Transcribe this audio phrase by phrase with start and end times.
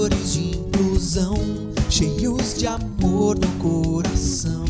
[0.00, 1.34] Caçadores de inclusão,
[1.90, 4.64] cheios de amor no coração.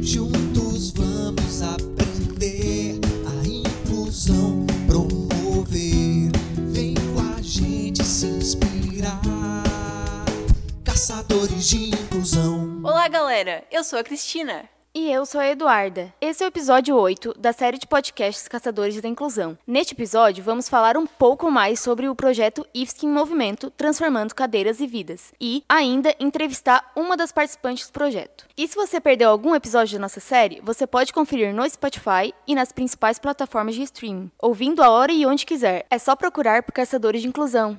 [0.00, 6.30] Juntos vamos aprender a inclusão, promover.
[6.72, 9.20] Vem com a gente se inspirar.
[10.82, 12.80] Caçadores de inclusão.
[12.82, 13.64] Olá, galera!
[13.70, 14.64] Eu sou a Cristina.
[14.96, 16.14] E eu sou a Eduarda.
[16.20, 19.58] Esse é o episódio 8 da série de podcasts Caçadores da Inclusão.
[19.66, 24.78] Neste episódio, vamos falar um pouco mais sobre o projeto IFSC em Movimento Transformando Cadeiras
[24.78, 28.46] e Vidas e, ainda, entrevistar uma das participantes do projeto.
[28.56, 32.54] E se você perdeu algum episódio da nossa série, você pode conferir no Spotify e
[32.54, 35.84] nas principais plataformas de streaming, ouvindo a hora e onde quiser.
[35.90, 37.76] É só procurar por Caçadores de Inclusão.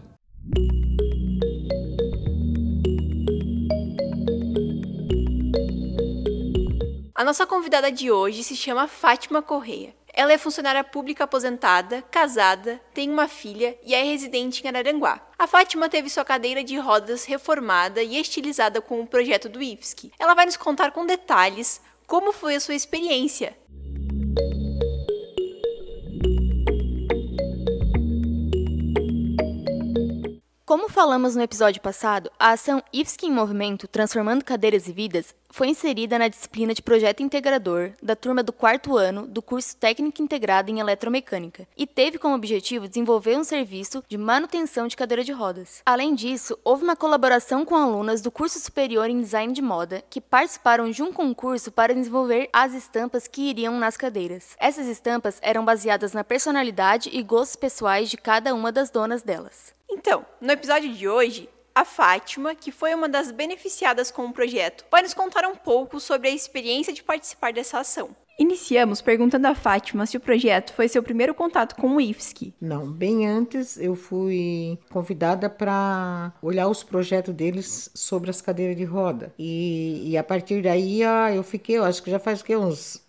[7.26, 9.96] Nossa convidada de hoje se chama Fátima Correia.
[10.14, 15.20] Ela é funcionária pública aposentada, casada, tem uma filha e é residente em Araranguá.
[15.38, 20.12] A Fátima teve sua cadeira de rodas reformada e estilizada com o projeto do IFSC.
[20.20, 23.58] Ela vai nos contar com detalhes como foi a sua experiência.
[30.64, 35.70] Como falamos no episódio passado, a ação IFSC em Movimento Transformando Cadeiras e Vidas foi
[35.70, 40.70] inserida na disciplina de Projeto Integrador da turma do quarto ano do curso Técnico Integrado
[40.70, 45.82] em Eletromecânica e teve como objetivo desenvolver um serviço de manutenção de cadeira de rodas.
[45.86, 50.20] Além disso, houve uma colaboração com alunas do curso superior em Design de Moda que
[50.20, 54.58] participaram de um concurso para desenvolver as estampas que iriam nas cadeiras.
[54.60, 59.74] Essas estampas eram baseadas na personalidade e gostos pessoais de cada uma das donas delas.
[59.90, 64.86] Então, no episódio de hoje, a Fátima, que foi uma das beneficiadas com o projeto,
[64.90, 68.16] vai nos contar um pouco sobre a experiência de participar dessa ação.
[68.40, 72.54] Iniciamos perguntando a Fátima se o projeto foi seu primeiro contato com o IFSC.
[72.60, 78.84] Não, bem antes eu fui convidada para olhar os projetos deles sobre as cadeiras de
[78.84, 79.34] roda.
[79.40, 81.02] E, e a partir daí
[81.34, 83.06] eu fiquei, eu acho que já faz que, uns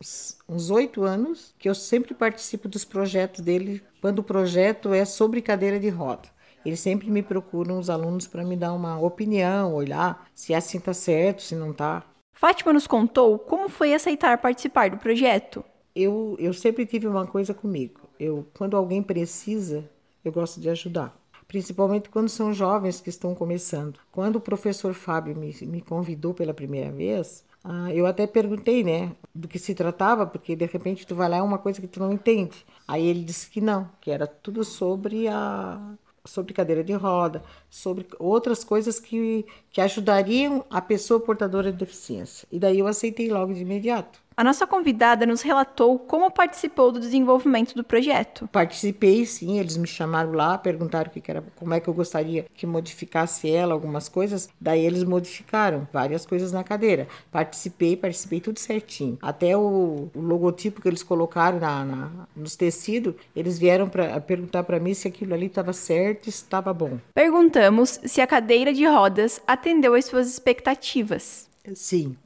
[0.48, 5.42] uns oito anos que eu sempre participo dos projetos dele quando o projeto é sobre
[5.42, 6.35] cadeira de roda.
[6.66, 10.92] Eles sempre me procuram os alunos para me dar uma opinião, olhar se assim está
[10.92, 12.02] certo, se não está.
[12.32, 15.64] Fátima nos contou como foi aceitar participar do projeto.
[15.94, 18.00] Eu, eu sempre tive uma coisa comigo.
[18.18, 19.88] Eu, quando alguém precisa,
[20.24, 21.16] eu gosto de ajudar.
[21.46, 24.00] Principalmente quando são jovens que estão começando.
[24.10, 29.12] Quando o professor Fábio me, me convidou pela primeira vez, ah, eu até perguntei, né,
[29.32, 32.00] do que se tratava, porque de repente tu vai lá é uma coisa que tu
[32.00, 32.66] não entende.
[32.88, 38.06] Aí ele disse que não, que era tudo sobre a sobre cadeira de roda, sobre
[38.18, 42.46] outras coisas que, que ajudariam a pessoa portadora de deficiência.
[42.50, 44.25] E daí eu aceitei logo de imediato.
[44.38, 48.46] A nossa convidada nos relatou como participou do desenvolvimento do projeto.
[48.52, 52.66] Participei, sim, eles me chamaram lá, perguntaram que era, como é que eu gostaria que
[52.66, 54.50] modificasse ela, algumas coisas.
[54.60, 57.08] Daí eles modificaram várias coisas na cadeira.
[57.32, 59.16] Participei, participei tudo certinho.
[59.22, 64.64] Até o, o logotipo que eles colocaram na, na nos tecidos, eles vieram para perguntar
[64.64, 66.98] para mim se aquilo ali estava certo e estava bom.
[67.14, 71.45] Perguntamos se a cadeira de rodas atendeu às suas expectativas.
[71.74, 72.16] Sim,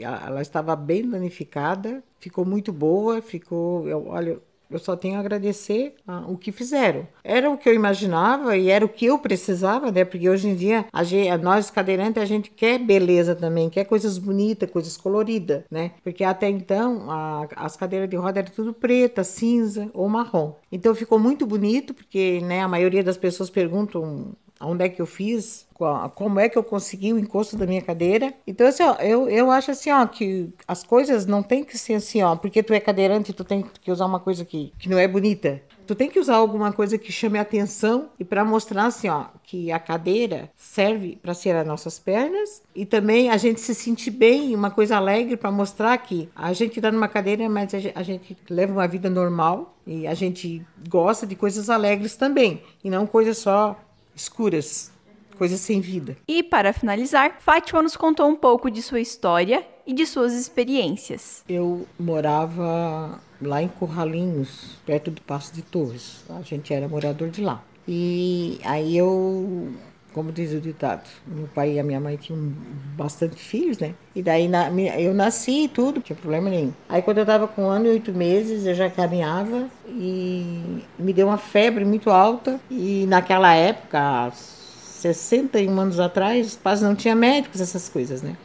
[0.00, 4.40] ela estava bem danificada, ficou muito boa, ficou, eu, olha,
[4.70, 7.06] eu só tenho a agradecer ah, o que fizeram.
[7.24, 10.04] Era o que eu imaginava e era o que eu precisava, né?
[10.04, 14.16] Porque hoje em dia, a gente, nós cadeirantes, a gente quer beleza também, quer coisas
[14.16, 15.92] bonitas, coisas coloridas, né?
[16.04, 20.54] Porque até então, a, as cadeiras de roda eram tudo preta, cinza ou marrom.
[20.70, 25.06] Então ficou muito bonito, porque né, a maioria das pessoas perguntam onde é que eu
[25.06, 25.66] fiz,
[26.14, 28.34] como é que eu consegui o encosto da minha cadeira.
[28.46, 31.94] Então, assim, ó, eu, eu acho assim, ó, que as coisas não tem que ser
[31.94, 34.98] assim, ó, porque tu é cadeirante, tu tem que usar uma coisa que, que não
[34.98, 35.62] é bonita.
[35.86, 39.72] Tu tem que usar alguma coisa que chame atenção e para mostrar assim, ó, que
[39.72, 44.54] a cadeira serve para ser as nossas pernas e também a gente se sentir bem,
[44.54, 48.72] uma coisa alegre para mostrar que a gente está numa cadeira, mas a gente leva
[48.72, 53.76] uma vida normal e a gente gosta de coisas alegres também e não coisas só
[54.20, 54.92] escuras,
[55.36, 56.16] coisas sem vida.
[56.28, 61.42] E para finalizar, Fátima nos contou um pouco de sua história e de suas experiências.
[61.48, 66.22] Eu morava lá em Curralinhos, perto do Passo de Torres.
[66.28, 67.64] A gente era morador de lá.
[67.88, 69.72] E aí eu
[70.12, 72.52] como diz o ditado, meu pai e a minha mãe tinham
[72.96, 73.94] bastante filhos, né?
[74.14, 76.72] E daí na, eu nasci e tudo, não tinha problema nenhum.
[76.88, 81.12] Aí quando eu tava com um ano e oito meses, eu já caminhava e me
[81.12, 82.60] deu uma febre muito alta.
[82.70, 88.36] E naquela época, 61 anos atrás, quase não tinha médicos, essas coisas, né?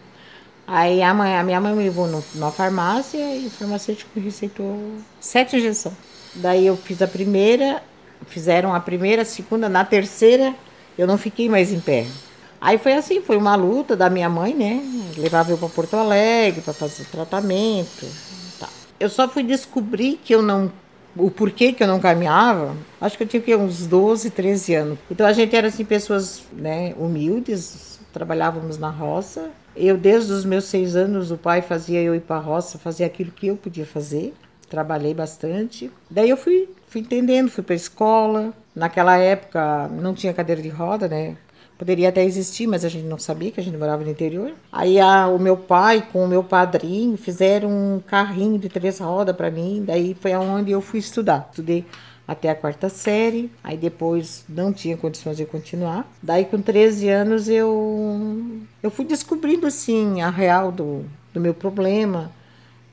[0.67, 4.93] Aí a, mãe, a minha mãe me levou no, na farmácia e o farmacêutico receitou
[5.19, 5.95] sete injeções.
[6.35, 7.83] Daí eu fiz a primeira,
[8.27, 10.55] fizeram a primeira, a segunda, na terceira
[10.97, 12.05] eu não fiquei mais em pé.
[12.59, 14.81] Aí foi assim, foi uma luta da minha mãe, né?
[15.17, 18.07] Levava eu para Porto Alegre para fazer tratamento.
[18.59, 18.67] Tá.
[18.99, 20.71] Eu só fui descobrir que eu não
[21.17, 24.99] o porquê que eu não caminhava, acho que eu tinha uns 12, 13 anos.
[25.09, 29.49] Então a gente era assim pessoas, né, humildes, trabalhávamos na roça.
[29.75, 33.05] Eu desde os meus seis anos o pai fazia eu ir para a roça, fazer
[33.05, 34.33] aquilo que eu podia fazer.
[34.69, 35.91] Trabalhei bastante.
[36.09, 38.53] Daí eu fui, fui entendendo, fui para a escola.
[38.75, 41.37] Naquela época não tinha cadeira de roda, né?
[41.77, 44.53] Poderia até existir, mas a gente não sabia que a gente morava no interior.
[44.71, 49.35] Aí a, o meu pai com o meu padrinho fizeram um carrinho de três rodas
[49.35, 49.83] para mim.
[49.85, 51.47] Daí foi aonde eu fui estudar.
[51.49, 51.85] Estudei
[52.25, 53.51] até a quarta série.
[53.61, 56.09] Aí depois não tinha condições de continuar.
[56.23, 62.31] Daí com 13 anos eu eu fui descobrindo assim a real do, do meu problema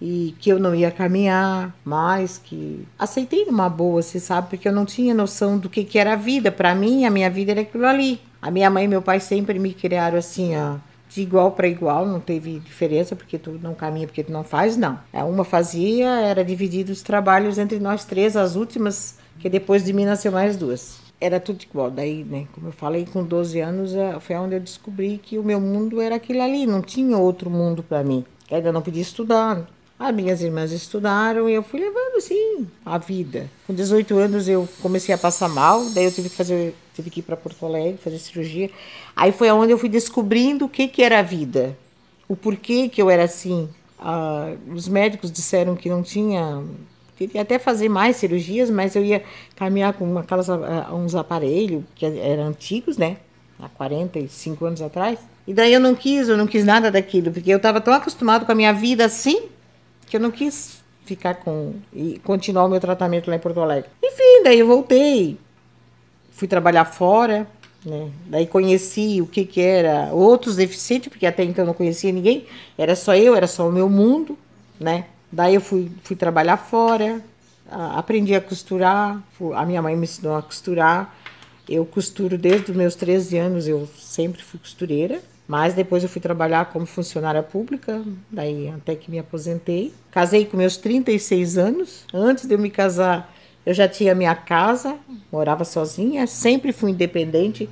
[0.04, 4.72] e que eu não ia caminhar mais, que aceitei numa boa, você sabe, porque eu
[4.72, 6.50] não tinha noção do que, que era a vida.
[6.50, 8.20] Para mim, a minha vida era aquilo ali.
[8.40, 10.78] A minha mãe e meu pai sempre me criaram assim, ó,
[11.08, 14.76] de igual para igual, não teve diferença porque tu não caminha, porque tu não faz,
[14.76, 14.99] não.
[15.12, 19.93] É, uma fazia, era dividido os trabalhos entre nós três, as últimas, que depois de
[19.93, 20.99] mim nasceu mais duas.
[21.20, 21.93] Era tudo igual.
[21.93, 25.44] Daí, né, como eu falei, com 12 anos é, foi onde eu descobri que o
[25.44, 28.25] meu mundo era aquele ali, não tinha outro mundo para mim.
[28.50, 29.64] Eu ainda não podia estudar,
[30.08, 33.49] as minhas irmãs estudaram e eu fui levando assim a vida.
[33.66, 37.20] Com 18 anos eu comecei a passar mal, daí eu tive que fazer, tive que
[37.20, 38.70] ir para Porto Alegre fazer cirurgia.
[39.14, 41.76] Aí foi onde eu fui descobrindo o que que era a vida,
[42.28, 43.69] o porquê que eu era assim.
[43.99, 46.62] Ah, os médicos disseram que não tinha
[47.16, 49.22] queria até fazer mais cirurgias, mas eu ia
[49.54, 53.19] caminhar com aquelas, ah, uns aparelhos que eram antigos, né?
[53.60, 55.19] Há 45 anos atrás.
[55.46, 58.44] E daí eu não quis, eu não quis nada daquilo, porque eu estava tão acostumado
[58.44, 59.43] com a minha vida assim,
[60.12, 63.88] que eu não quis ficar com e continuar o meu tratamento lá em Porto Alegre.
[64.03, 65.38] Enfim, daí eu voltei,
[66.32, 67.49] fui trabalhar fora,
[67.82, 68.11] né?
[68.26, 72.44] Daí conheci o que que era outros deficientes, porque até então não conhecia ninguém,
[72.76, 74.37] era só eu, era só o meu mundo,
[74.79, 75.06] né?
[75.32, 77.25] Daí eu fui, fui trabalhar fora,
[77.70, 79.19] aprendi a costurar,
[79.55, 81.17] a minha mãe me ensinou a costurar.
[81.67, 85.23] Eu costuro desde os meus 13 anos, eu sempre fui costureira.
[85.52, 89.93] Mas depois eu fui trabalhar como funcionária pública, daí até que me aposentei.
[90.10, 92.06] Casei com meus 36 anos.
[92.10, 93.31] Antes de eu me casar,
[93.66, 94.96] eu já tinha minha casa,
[95.31, 97.69] morava sozinha, sempre fui independente.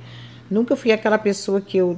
[0.47, 1.97] Nunca fui aquela pessoa que eu,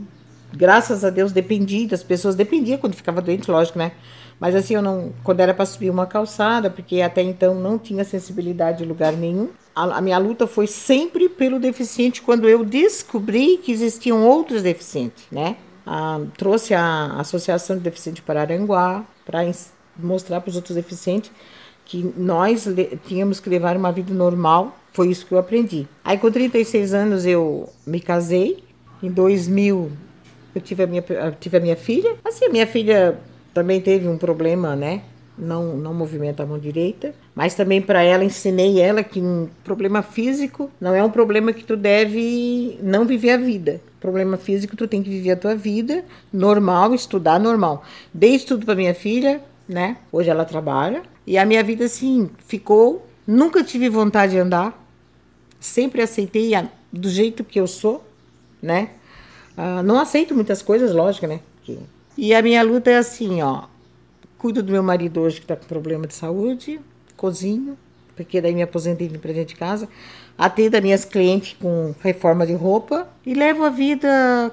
[0.53, 2.33] graças a Deus, dependi das pessoas.
[2.33, 3.91] Dependia quando ficava doente, lógico, né?
[4.39, 8.05] Mas assim, eu não, quando era para subir uma calçada, porque até então não tinha
[8.05, 9.49] sensibilidade em lugar nenhum.
[9.75, 15.25] A, a, minha luta foi sempre pelo deficiente quando eu descobri que existiam outros deficientes,
[15.29, 15.57] né?
[15.85, 19.39] Ah, trouxe a Associação de Deficientes para Aranguá para
[19.97, 21.31] mostrar para os outros deficientes
[21.85, 22.65] que nós
[23.05, 24.77] tínhamos que levar uma vida normal.
[24.93, 25.87] Foi isso que eu aprendi.
[26.03, 28.63] Aí com 36 anos eu me casei.
[29.01, 29.91] Em 2000
[30.55, 31.03] eu tive a minha,
[31.39, 32.15] tive a minha filha.
[32.23, 33.19] Assim, a minha filha
[33.53, 35.01] também teve um problema, né?
[35.37, 40.03] Não, não movimenta a mão direita, mas também para ela ensinei ela que um problema
[40.03, 43.81] físico não é um problema que tu deve não viver a vida.
[43.99, 47.83] Problema físico tu tem que viver a tua vida normal, estudar normal.
[48.13, 49.97] Dei estudo para minha filha, né?
[50.11, 53.07] Hoje ela trabalha e a minha vida assim ficou.
[53.25, 54.85] Nunca tive vontade de andar,
[55.59, 56.51] sempre aceitei
[56.91, 58.05] do jeito que eu sou,
[58.61, 58.89] né?
[59.57, 61.39] Uh, não aceito muitas coisas, lógico, né?
[62.17, 63.63] E a minha luta é assim, ó.
[64.43, 66.77] Cuido do meu marido hoje que está com problema de saúde,
[67.15, 67.77] cozinho,
[68.13, 69.87] porque daí me aposentei para dentro de casa,
[70.37, 74.51] atendo as minhas clientes com reforma de roupa e levo a vida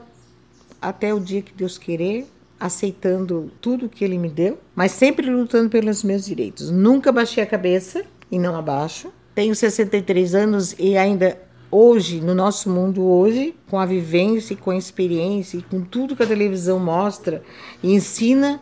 [0.80, 2.24] até o dia que Deus querer,
[2.60, 6.70] aceitando tudo que Ele me deu, mas sempre lutando pelos meus direitos.
[6.70, 9.12] Nunca baixei a cabeça e não abaixo.
[9.34, 11.36] Tenho 63 anos e ainda
[11.68, 16.22] hoje, no nosso mundo hoje, com a vivência com a experiência e com tudo que
[16.22, 17.42] a televisão mostra
[17.82, 18.60] e ensina,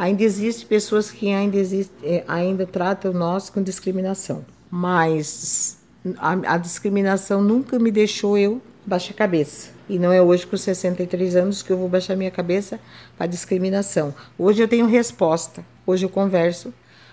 [0.00, 4.42] ainda existem pessoas que ainda, existe, é, ainda tratam nós com discriminação.
[4.70, 5.76] Mas
[6.16, 9.68] a, a discriminação nunca me deixou eu baixar a cabeça.
[9.90, 12.80] E não é hoje com 63 anos que eu vou baixar minha cabeça
[13.18, 14.14] para discriminação.
[14.38, 15.62] Hoje eu tenho resposta.
[15.86, 16.72] Hoje eu converso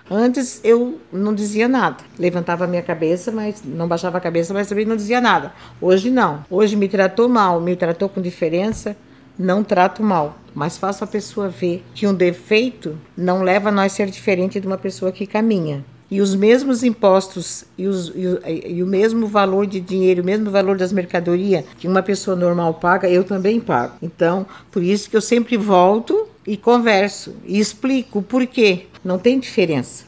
[0.10, 1.98] Antes eu não dizia nada.
[2.17, 5.51] Levantava a minha cabeça, mas não baixava a cabeça, mas também não dizia nada.
[5.82, 6.46] Hoje não.
[6.50, 8.96] Hoje me tratou mal, me tratou com diferença,
[9.38, 10.38] não trato mal.
[10.58, 14.66] Mas faço a pessoa ver que um defeito não leva a nós ser diferente de
[14.66, 15.86] uma pessoa que caminha.
[16.10, 20.50] E os mesmos impostos e, os, e, e o mesmo valor de dinheiro, o mesmo
[20.50, 23.98] valor das mercadorias que uma pessoa normal paga, eu também pago.
[24.02, 28.88] Então, por isso que eu sempre volto e converso e explico o porquê.
[29.06, 30.06] Não tem diferença.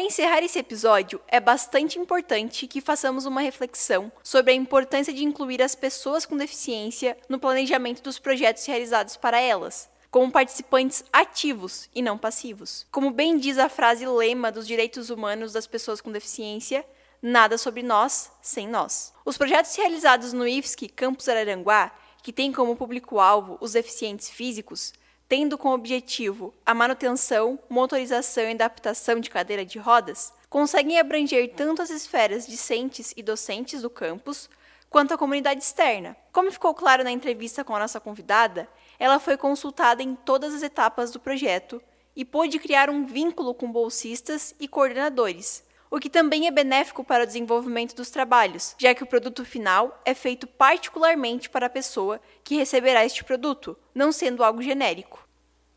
[0.00, 5.22] Para encerrar esse episódio, é bastante importante que façamos uma reflexão sobre a importância de
[5.22, 11.90] incluir as pessoas com deficiência no planejamento dos projetos realizados para elas, como participantes ativos
[11.94, 12.86] e não passivos.
[12.90, 16.82] Como bem diz a frase lema dos direitos humanos das pessoas com deficiência,
[17.20, 19.12] nada sobre nós sem nós.
[19.22, 21.92] Os projetos realizados no IFSC Campus Araranguá,
[22.22, 24.94] que tem como público-alvo os deficientes físicos,
[25.30, 31.80] tendo como objetivo a manutenção, motorização e adaptação de cadeira de rodas, conseguem abranger tanto
[31.80, 34.50] as esferas discentes e docentes do campus,
[34.90, 36.16] quanto a comunidade externa.
[36.32, 38.68] Como ficou claro na entrevista com a nossa convidada,
[38.98, 41.80] ela foi consultada em todas as etapas do projeto
[42.16, 47.24] e pôde criar um vínculo com bolsistas e coordenadores, o que também é benéfico para
[47.24, 52.20] o desenvolvimento dos trabalhos, já que o produto final é feito particularmente para a pessoa
[52.44, 55.28] que receberá este produto, não sendo algo genérico.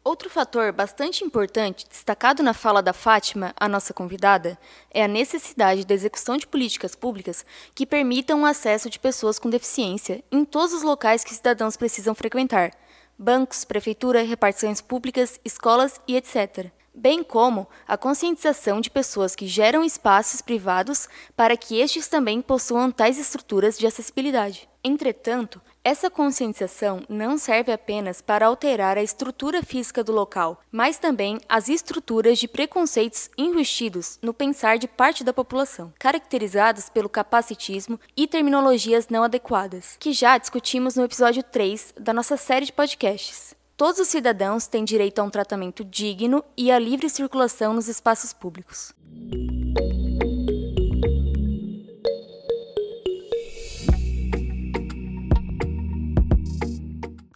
[0.03, 4.59] Outro fator bastante importante, destacado na fala da Fátima, a nossa convidada,
[4.91, 9.49] é a necessidade da execução de políticas públicas que permitam o acesso de pessoas com
[9.49, 12.71] deficiência em todos os locais que cidadãos precisam frequentar
[13.17, 19.83] bancos, prefeitura, repartições públicas, escolas e etc bem como a conscientização de pessoas que geram
[19.83, 24.69] espaços privados para que estes também possuam tais estruturas de acessibilidade.
[24.85, 31.39] Entretanto, essa conscientização não serve apenas para alterar a estrutura física do local, mas também
[31.47, 38.27] as estruturas de preconceitos investidos no pensar de parte da população, caracterizados pelo capacitismo e
[38.27, 43.52] terminologias não adequadas, que já discutimos no episódio 3 da nossa série de podcasts.
[43.83, 48.31] Todos os cidadãos têm direito a um tratamento digno e à livre circulação nos espaços
[48.31, 48.93] públicos.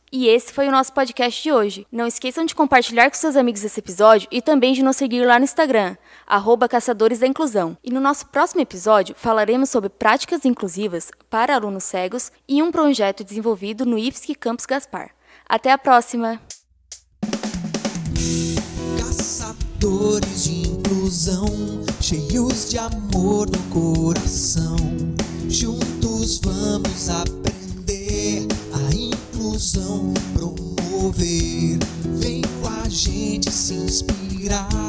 [0.10, 1.86] E esse foi o nosso podcast de hoje.
[1.92, 5.38] Não esqueçam de compartilhar com seus amigos esse episódio e também de nos seguir lá
[5.38, 7.78] no Instagram, arroba Caçadores da Inclusão.
[7.84, 13.22] E no nosso próximo episódio falaremos sobre práticas inclusivas para alunos cegos e um projeto
[13.22, 15.17] desenvolvido no IFSC Campus Gaspar.
[15.50, 16.42] Até a próxima!
[19.00, 21.48] Caçadores de inclusão,
[22.02, 24.76] cheios de amor no coração.
[25.48, 31.80] Juntos vamos aprender a inclusão promover.
[32.20, 34.87] Vem com a gente se inspirar.